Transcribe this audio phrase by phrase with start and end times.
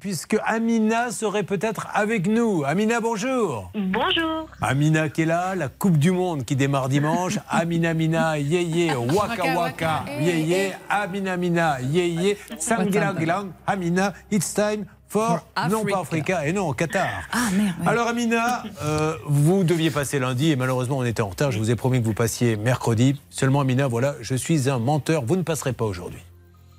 [0.00, 2.64] puisque Amina serait peut-être avec nous.
[2.64, 3.70] Amina, bonjour.
[3.74, 4.48] Bonjour.
[4.60, 7.38] Amina qui est là, la Coupe du Monde qui démarre dimanche.
[7.48, 15.44] Amina Mina, yé waka waka, yé Amina Mina, yé Sangla Glang, Amina, it's time for,
[15.70, 17.28] non pas Africa, et non, Qatar.
[17.32, 17.74] Ah merde.
[17.86, 21.50] Alors Amina, euh, vous deviez passer lundi et malheureusement on était en retard.
[21.50, 23.20] Je vous ai promis que vous passiez mercredi.
[23.30, 25.24] Seulement Amina, voilà, je suis un menteur.
[25.26, 26.22] Vous ne passerez pas aujourd'hui.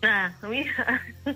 [0.03, 0.65] Ah oui.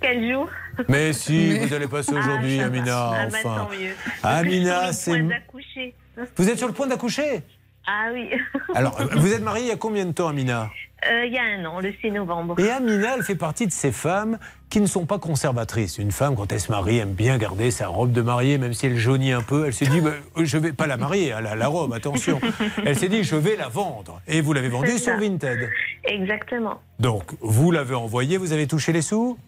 [0.00, 0.48] Quel jour
[0.88, 2.66] Mais si, vous allez passer aujourd'hui, Ah, va.
[2.68, 3.10] Amina.
[3.12, 3.94] Ah, bah, enfin, tant mieux.
[4.22, 5.10] Amina, c'est.
[5.10, 5.94] sur le point d'accoucher.
[6.36, 7.42] Vous êtes sur le point d'accoucher?
[7.86, 8.30] Ah oui.
[8.74, 10.70] Alors, vous êtes mariée il y a combien de temps, Amina?
[11.08, 12.58] Euh, Il y a un an, le 6 novembre.
[12.58, 15.98] Et Amina, elle fait partie de ces femmes qui ne sont pas conservatrices.
[15.98, 18.86] Une femme, quand elle se marie, aime bien garder sa robe de mariée, même si
[18.86, 19.66] elle jaunit un peu.
[19.66, 22.40] Elle s'est dit, bah, je vais pas la marier, hein, la, la robe, attention.
[22.84, 24.20] Elle s'est dit, je vais la vendre.
[24.28, 25.16] Et vous l'avez vendue sur.
[25.18, 25.68] Vinted.
[26.04, 26.80] Exactement.
[26.98, 29.38] Donc, vous l'avez envoyée, vous avez touché les sous?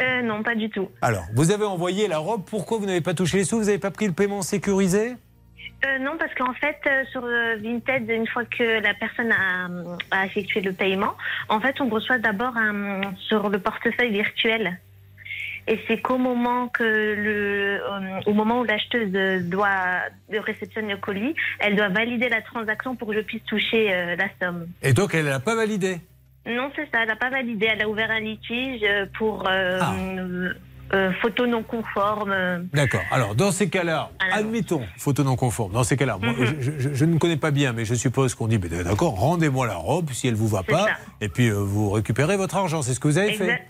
[0.00, 0.88] Euh, non, pas du tout.
[1.02, 3.58] Alors, vous avez envoyé la robe, pourquoi vous n'avez pas touché les sous?
[3.58, 5.14] Vous n'avez pas pris le paiement sécurisé?
[5.84, 9.68] Euh, non, parce qu'en fait, euh, sur euh, Vinted, une fois que la personne a,
[10.10, 11.14] a effectué le paiement,
[11.48, 12.54] en fait, on reçoit d'abord
[13.28, 14.78] sur le portefeuille virtuel.
[15.66, 17.80] Et c'est qu'au moment que le,
[18.26, 19.10] au moment où l'acheteuse
[19.48, 24.14] doit de réceptionner le colis, elle doit valider la transaction pour que je puisse toucher
[24.16, 24.66] la somme.
[24.82, 26.00] Et donc, elle ne l'a pas validé
[26.44, 27.66] Non, c'est ça, elle n'a pas validé.
[27.72, 28.84] Elle a ouvert un litige
[29.16, 29.94] pour Ah.
[30.92, 32.34] Euh, photo non conforme.
[32.72, 33.00] D'accord.
[33.10, 34.36] Alors, dans ces cas-là, Alors.
[34.38, 35.72] admettons, photo non conforme.
[35.72, 36.56] Dans ces cas-là, moi, Mhm.
[36.60, 39.66] je, je- je ne connais pas bien, mais je suppose qu'on dit, mais d'accord, rendez-moi
[39.66, 40.96] la robe si elle vous va pas, ça.
[41.20, 42.82] et puis euh, vous récupérez votre argent.
[42.82, 43.62] C'est ce que vous avez fait.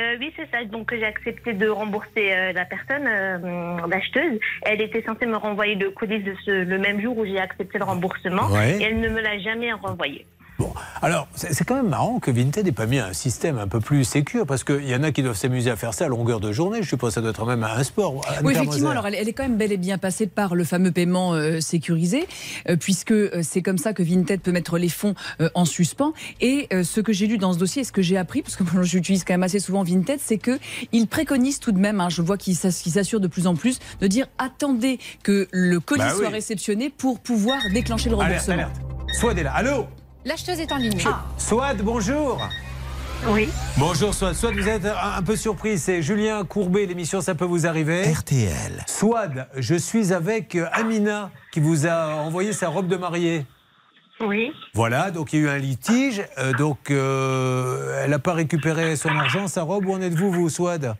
[0.00, 0.64] Euh, oui, c'est ça.
[0.64, 4.40] Donc, j'ai accepté de rembourser euh, la personne, euh, l'acheteuse.
[4.62, 7.78] Elle était censée me renvoyer le colis de ce- le même jour où j'ai accepté
[7.78, 8.48] le remboursement.
[8.50, 8.78] Ouais.
[8.80, 10.26] Et elle ne me l'a jamais renvoyé.
[10.58, 13.80] Bon, alors, c'est quand même marrant que Vinted n'ait pas mis un système un peu
[13.80, 16.38] plus sécur, parce qu'il y en a qui doivent s'amuser à faire ça à longueur
[16.38, 16.80] de journée.
[16.82, 18.20] Je suppose que ça doit être même un sport.
[18.44, 18.90] Oui, effectivement.
[18.90, 21.60] Alors, elle, elle est quand même bel et bien passée par le fameux paiement euh,
[21.60, 22.28] sécurisé,
[22.68, 26.12] euh, puisque euh, c'est comme ça que Vinted peut mettre les fonds euh, en suspens.
[26.40, 28.62] Et ce que j'ai lu dans ce dossier, et ce que j'ai appris, parce que
[28.62, 30.58] moi, j'utilise quand même assez souvent Vinted, c'est que
[30.92, 33.56] il préconise tout de même, hein, je vois qu'il s'ass- qu'il s'assure de plus en
[33.56, 36.18] plus, de dire attendez que le colis Bah oui.
[36.20, 38.54] soit réceptionné pour pouvoir déclencher le Alerte, remboursement.
[38.54, 38.76] alerte.
[39.18, 39.52] Swad est là.
[39.52, 39.86] Allô?
[40.24, 41.04] L'acheteuse est en ligne.
[41.36, 42.40] Swad, bonjour.
[43.28, 43.48] Oui.
[43.76, 44.34] Bonjour Swad.
[44.34, 45.78] Swad, vous êtes un, un peu surpris.
[45.78, 48.10] C'est Julien Courbet, l'émission Ça peut vous arriver.
[48.10, 48.84] RTL.
[48.86, 53.44] Swad, je suis avec euh, Amina qui vous a envoyé sa robe de mariée.
[54.20, 54.52] Oui.
[54.74, 56.22] Voilà, donc il y a eu un litige.
[56.38, 59.86] euh, donc euh, elle n'a pas récupéré son argent, sa robe.
[59.86, 60.94] Où en êtes-vous, vous, Swad?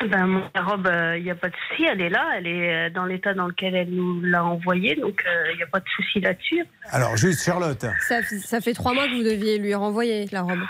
[0.00, 1.84] Ben, mon robe, il n'y a pas de souci.
[1.84, 2.24] Elle est là.
[2.36, 4.94] Elle est euh, dans l'état dans lequel elle nous l'a envoyée.
[4.94, 6.64] Donc, il n'y a pas de souci là-dessus.
[6.90, 7.84] Alors, juste Charlotte.
[8.06, 10.62] Ça, ça fait trois mois que vous deviez lui renvoyer la robe.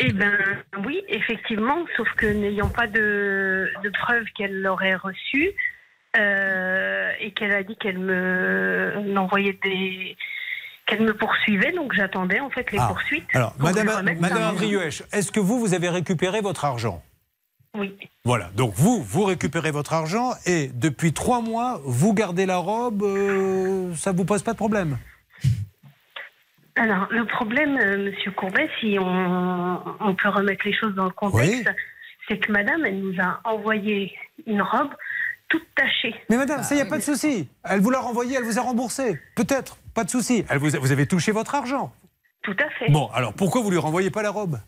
[0.00, 0.36] Eh ben
[0.84, 5.52] oui, effectivement, sauf que n'ayant pas de, de preuves qu'elle l'aurait reçue
[6.18, 10.16] euh, et qu'elle a dit qu'elle me envoyait des
[10.86, 13.24] qu'elle me poursuivait, donc j'attendais en fait les Ah, poursuites.
[13.34, 13.86] Alors, pour Madame,
[14.18, 17.02] Madame Andrieuech, est-ce que vous, vous avez récupéré votre argent?
[17.74, 17.96] Oui.
[18.24, 23.02] Voilà, donc vous, vous récupérez votre argent et depuis trois mois, vous gardez la robe,
[23.02, 24.96] euh, ça vous pose pas de problème?
[26.76, 31.10] Alors le problème, euh, Monsieur Courbet, si on, on peut remettre les choses dans le
[31.10, 31.68] contexte,
[32.28, 34.12] c'est que Madame, elle nous a envoyé
[34.46, 34.90] une robe
[35.48, 36.14] toute tachée.
[36.30, 37.48] Mais madame, ça, il n'y a pas de souci.
[37.64, 39.20] Elle vous l'a renvoyé, elle vous a remboursé.
[39.36, 40.44] Peut-être, pas de souci.
[40.48, 41.92] Elle vous, a- vous avez touché votre argent.
[42.42, 42.90] Tout à fait.
[42.90, 44.58] Bon, alors pourquoi vous lui renvoyez pas la robe?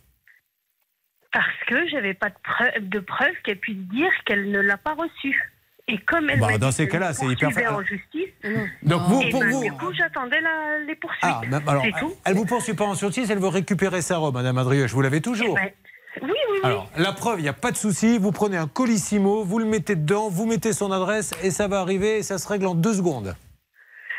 [1.32, 4.94] Parce que j'avais pas de preuve, de preuve qu'elle puisse dire qu'elle ne l'a pas
[4.94, 5.52] reçue.
[5.88, 8.98] Et comme elle Bah, dans ces cas-là, c'est hyper en justice, Donc Non.
[9.08, 9.62] vous, et pour ben, vous.
[9.62, 11.20] du coup j'attendais la- les poursuites.
[11.22, 12.12] Ah, alors, c'est tout.
[12.24, 14.92] elle vous poursuit pas en justice, elle veut récupérer sa robe, Madame Adrioche.
[14.92, 15.54] Vous l'avez toujours.
[15.54, 15.74] Ouais.
[16.22, 16.60] Oui, oui, oui.
[16.64, 18.18] Alors, la preuve, il n'y a pas de souci.
[18.18, 21.80] Vous prenez un colissimo, vous le mettez dedans, vous mettez son adresse et ça va
[21.80, 23.36] arriver et ça se règle en deux secondes.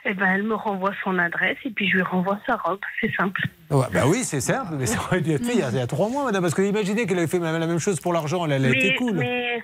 [0.10, 2.80] Eh ben, elle me renvoie son adresse et puis je lui renvoie sa robe.
[3.02, 3.42] C'est simple.
[3.70, 5.76] Ouais, bah oui, c'est simple, mais ça aurait dû être fait il y a, il
[5.76, 6.42] y a trois mois, madame.
[6.44, 8.96] Parce que imaginez qu'elle avait fait la même chose pour l'argent, elle, elle a été
[8.96, 9.14] cool.
[9.18, 9.62] mais-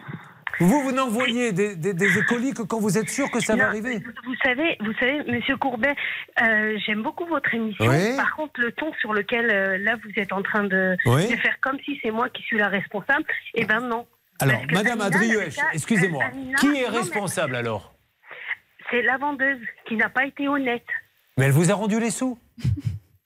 [0.59, 3.67] Vous, vous n'envoyez des, des, des colis que quand vous êtes sûr que ça va
[3.67, 4.03] arriver.
[4.25, 5.95] Vous, savez, vous savez, Monsieur Courbet,
[6.41, 7.85] euh, j'aime beaucoup votre émission.
[7.87, 8.15] Oui.
[8.17, 11.27] Par contre, le ton sur lequel euh, là vous êtes en train de, Oui.
[11.29, 13.23] de faire comme si c'est moi qui suis la responsable,
[13.55, 14.05] eh ben non.
[14.41, 17.92] Alors, madame Amina, Adrioche, elle a- excusez-moi, Amina- qui est responsable alors?
[18.93, 19.57] C'est la vendeuse
[19.87, 20.85] qui n'a pas été honnête.
[21.37, 22.37] Mais elle vous a rendu les sous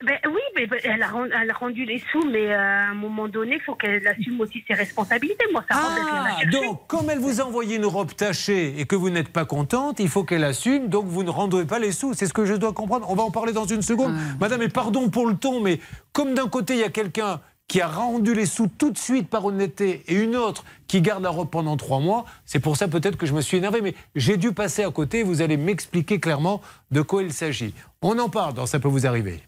[0.06, 2.92] Ben oui, mais ben, elle, a, ren- elle a rendu les sous, mais euh, à
[2.92, 5.44] un moment donné, il faut qu'elle assume aussi ses responsabilités.
[5.52, 9.10] Moi, ça Ah, donc, comme elle vous a envoyé une robe tachée et que vous
[9.10, 12.14] n'êtes pas contente, il faut qu'elle assume, donc vous ne rendrez pas les sous.
[12.14, 13.10] C'est ce que je dois comprendre.
[13.10, 14.14] On va en parler dans une seconde.
[14.16, 14.38] Ah.
[14.40, 15.80] Madame, et pardon pour le ton, mais
[16.14, 19.30] comme d'un côté, il y a quelqu'un qui a rendu les sous tout de suite
[19.30, 22.26] par honnêteté et une autre qui garde la robe pendant trois mois.
[22.46, 25.24] C'est pour ça peut-être que je me suis énervé, mais j'ai dû passer à côté.
[25.24, 26.62] Vous allez m'expliquer clairement
[26.92, 27.74] de quoi il s'agit.
[28.02, 29.42] On en parle dans Ça peut vous arriver.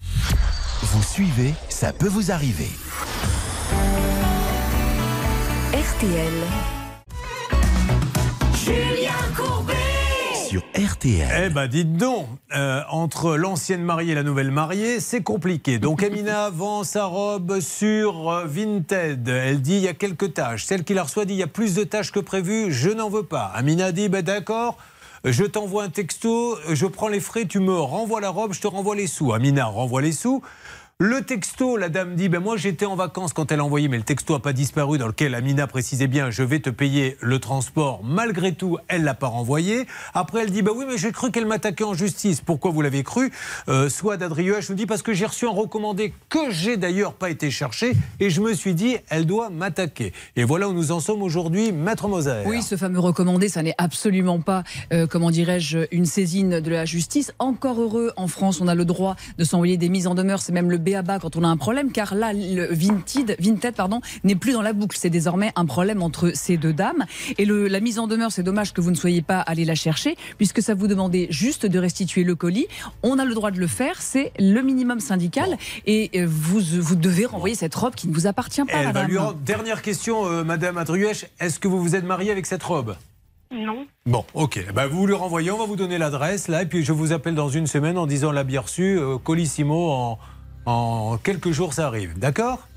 [0.82, 2.70] Vous suivez, ça peut vous arriver.
[5.74, 6.79] RTL.
[10.50, 11.44] Sur RTL.
[11.46, 12.26] Eh ben dites donc,
[12.56, 15.78] euh, entre l'ancienne mariée et la nouvelle mariée, c'est compliqué.
[15.78, 19.28] Donc Amina vend sa robe sur euh, Vinted.
[19.28, 20.66] Elle dit il y a quelques tâches.
[20.66, 23.10] Celle qui la reçoit dit il y a plus de tâches que prévu, je n'en
[23.10, 23.52] veux pas.
[23.54, 24.80] Amina dit ben d'accord.
[25.24, 28.68] Je t'envoie un texto, je prends les frais, tu me renvoies la robe, je te
[28.68, 29.34] renvoie les sous.
[29.34, 30.42] Amina renvoie les sous.
[31.02, 33.96] Le texto, la dame dit, ben moi j'étais en vacances quand elle a envoyé, mais
[33.96, 37.40] le texto n'a pas disparu, dans lequel Amina précisait bien, je vais te payer le
[37.40, 38.02] transport.
[38.04, 39.88] Malgré tout, elle l'a pas renvoyé.
[40.14, 42.42] Après, elle dit, ben oui, mais j'ai cru qu'elle m'attaquait en justice.
[42.42, 43.32] Pourquoi vous l'avez cru?
[43.70, 47.14] Euh, Soit d'Adrien, je vous dis, parce que j'ai reçu un recommandé que j'ai d'ailleurs
[47.14, 50.12] pas été cherché, et je me suis dit, elle doit m'attaquer.
[50.36, 52.44] Et voilà où nous en sommes aujourd'hui, Maître Moser.
[52.46, 56.84] Oui, ce fameux recommandé, ça n'est absolument pas, euh, comment dirais-je, une saisine de la
[56.84, 57.32] justice.
[57.40, 60.52] Encore heureux, en France, on a le droit de s'envoyer des mises en demeure, c'est
[60.52, 64.02] même le à bas quand on a un problème, car là, le Vinted, Vinted pardon,
[64.24, 64.98] n'est plus dans la boucle.
[65.00, 67.06] C'est désormais un problème entre ces deux dames.
[67.38, 69.76] Et le, la mise en demeure, c'est dommage que vous ne soyez pas allé la
[69.76, 72.68] chercher, puisque ça vous demandait juste de restituer le colis.
[73.04, 75.58] On a le droit de le faire, c'est le minimum syndical.
[75.86, 79.10] Et euh, vous, vous devez renvoyer cette robe qui ne vous appartient pas, madame.
[79.46, 81.26] Dernière question, euh, madame Adruèche.
[81.40, 82.96] Est-ce que vous vous êtes mariée avec cette robe?
[83.52, 83.88] Non.
[84.06, 84.64] Bon, ok.
[84.76, 87.34] Bah, vous lui renvoyez, on va vous donner l'adresse là, et puis je vous appelle
[87.34, 90.20] dans une semaine en disant l'a bien reçu, euh, Colissimo en,
[90.66, 92.18] en quelques jours, ça arrive.
[92.18, 92.68] D'accord?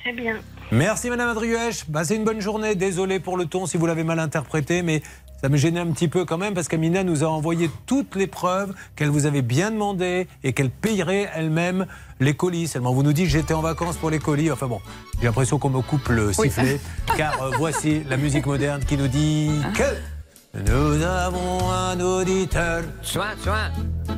[0.00, 0.36] Très bien.
[0.72, 1.84] Merci, Madame Adrièche.
[1.84, 2.74] Passez une bonne journée.
[2.74, 5.02] Désolé pour le ton si vous l'avez mal interprété, mais
[5.40, 8.26] ça me gênait un petit peu quand même parce qu'Amina nous a envoyé toutes les
[8.26, 11.86] preuves qu'elle vous avait bien demandé et qu'elle payerait elle-même
[12.20, 12.68] les colis.
[12.68, 14.50] Seulement, vous nous dites j'étais en vacances pour les colis.
[14.50, 14.80] Enfin bon,
[15.20, 16.80] j'ai l'impression qu'on me coupe le sifflet.
[17.16, 22.82] Car euh, voici la musique moderne qui nous dit que nous avons un auditeur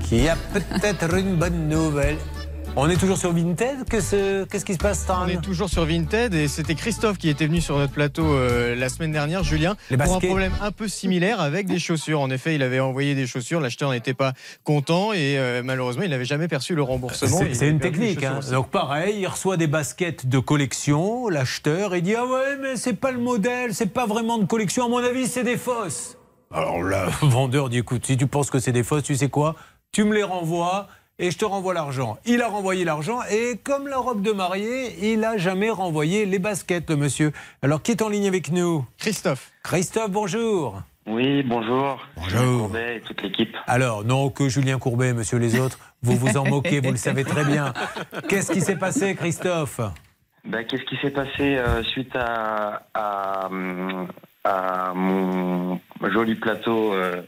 [0.05, 2.17] qui a peut-être une bonne nouvelle.
[2.77, 6.49] On est toujours sur Vinted Qu'est-ce qui se passe, On est toujours sur Vinted et
[6.49, 10.21] c'était Christophe qui était venu sur notre plateau euh, la semaine dernière, Julien, pour un
[10.21, 12.21] problème un peu similaire avec des chaussures.
[12.21, 14.33] En effet, il avait envoyé des chaussures, l'acheteur n'était pas
[14.65, 17.41] content et euh, malheureusement, il n'avait jamais perçu le remboursement.
[17.53, 18.23] C'est une technique.
[18.23, 18.41] Hein.
[18.51, 22.95] Donc pareil, il reçoit des baskets de collection, l'acheteur, il dit ah ouais mais c'est
[22.95, 24.87] pas le modèle, c'est pas vraiment de collection.
[24.87, 26.17] À mon avis, c'est des fausses.
[26.51, 29.57] Alors le vendeur dit écoute, si tu penses que c'est des fausses, tu sais quoi?
[29.93, 30.87] Tu me les renvoies
[31.19, 32.19] et je te renvoie l'argent.
[32.27, 36.39] Il a renvoyé l'argent et comme la robe de mariée, il n'a jamais renvoyé les
[36.39, 37.33] baskets, le monsieur.
[37.63, 38.85] Alors qui est en ligne avec nous?
[38.99, 39.51] Christophe.
[39.63, 40.83] Christophe, bonjour.
[41.07, 42.07] Oui, bonjour.
[42.17, 42.61] Bonjour.
[42.65, 43.57] Courbet et toute l'équipe.
[43.67, 47.25] Alors, non, que Julien Courbet, monsieur les autres, vous vous en moquez, vous le savez
[47.25, 47.73] très bien.
[48.29, 49.81] Qu'est-ce qui s'est passé, Christophe?
[50.45, 53.49] Ben, Qu'est-ce qui s'est passé euh, suite à, à,
[54.95, 55.81] mon
[56.13, 57.23] joli plateau euh,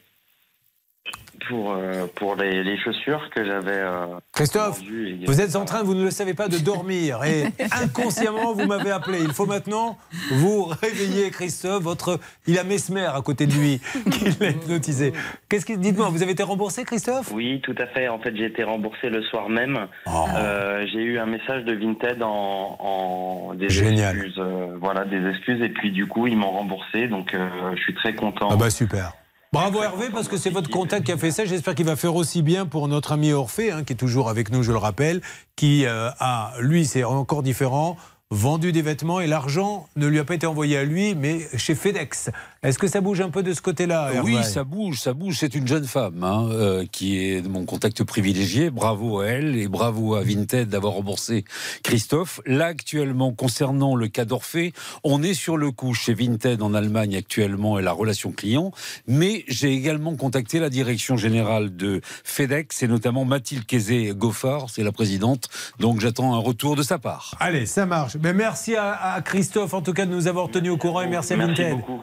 [1.48, 3.72] pour, euh, pour les, chaussures que j'avais.
[3.72, 4.80] Euh, Christophe,
[5.26, 7.44] vous êtes en train, vous ne le savez pas, de dormir et
[7.82, 9.20] inconsciemment vous m'avez appelé.
[9.22, 9.98] Il faut maintenant
[10.30, 11.82] vous réveiller, Christophe.
[11.82, 15.12] Votre, il a Mesmer à côté de lui qui l'a hypnotisé.
[15.48, 17.32] Qu'est-ce que dites-moi, vous avez été remboursé, Christophe?
[17.32, 18.08] Oui, tout à fait.
[18.08, 19.86] En fait, j'ai été remboursé le soir même.
[20.06, 20.26] Oh.
[20.36, 24.16] Euh, j'ai eu un message de Vinted en, en des Génial.
[24.16, 24.42] excuses,
[24.80, 27.08] voilà, des excuses et puis du coup ils m'ont remboursé.
[27.08, 28.48] Donc je suis très content.
[28.50, 29.12] Ah bah super.
[29.52, 31.44] Bravo Hervé, parce que c'est votre contact qui a fait ça.
[31.44, 34.52] J'espère qu'il va faire aussi bien pour notre ami Orphée, hein, qui est toujours avec
[34.52, 35.22] nous, je le rappelle,
[35.56, 37.96] qui euh, a, lui, c'est encore différent,
[38.32, 41.74] vendu des vêtements et l'argent ne lui a pas été envoyé à lui, mais chez
[41.74, 42.30] FedEx.
[42.62, 45.38] Est-ce que ça bouge un peu de ce côté-là Oui, ça bouge, ça bouge.
[45.38, 48.70] C'est une jeune femme hein, euh, qui est mon contact privilégié.
[48.70, 51.44] Bravo à elle et bravo à Vinted d'avoir remboursé
[51.82, 52.40] Christophe.
[52.46, 57.16] Là, actuellement, concernant le cas d'Orphée, on est sur le coup chez Vinted en Allemagne
[57.16, 58.70] actuellement et la relation client.
[59.08, 64.92] Mais j'ai également contacté la direction générale de FedEx et notamment Mathilde Kézé-Goffard, c'est la
[64.92, 65.48] présidente.
[65.80, 67.34] Donc j'attends un retour de sa part.
[67.40, 68.19] Allez, ça marche.
[68.22, 71.32] Mais merci à, Christophe en tout cas de nous avoir tenus au courant et merci,
[71.32, 71.76] à Vinted.
[71.76, 72.02] Beaucoup.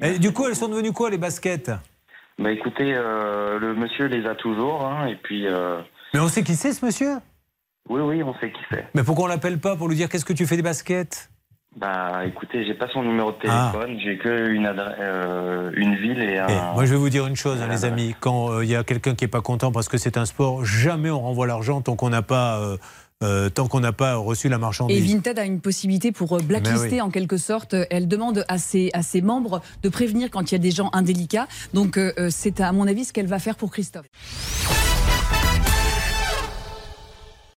[0.00, 1.70] Et du coup, elles sont devenues quoi les baskets?
[2.38, 5.46] Bah écoutez, euh, le monsieur les a toujours, hein, et puis.
[5.46, 5.80] Euh,
[6.12, 7.14] Mais on sait qui c'est ce monsieur?
[7.88, 8.84] Oui, oui, on sait qui c'est.
[8.94, 11.30] Mais pourquoi on l'appelle pas pour lui dire qu'est-ce que tu fais des baskets?
[11.76, 13.70] Bah écoutez, j'ai pas son numéro de ah.
[13.72, 16.46] téléphone, j'ai que une, euh, une ville et un.
[16.48, 18.82] Eh, moi je vais vous dire une chose, hein, les amis, quand il y a
[18.82, 21.94] quelqu'un qui est pas content parce que c'est un sport, jamais on renvoie l'argent tant
[21.94, 22.78] qu'on n'a pas
[23.22, 24.98] euh, tant qu'on n'a pas reçu la marchandise.
[24.98, 27.74] Et Vinted a une possibilité pour euh, blacklister en quelque sorte.
[27.88, 30.90] Elle demande à ses, à ses membres de prévenir quand il y a des gens
[30.92, 31.48] indélicats.
[31.72, 34.04] Donc euh, c'est à mon avis ce qu'elle va faire pour Christophe.